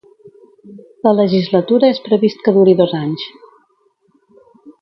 [1.07, 3.29] La legislatura és previst que duri dos anys.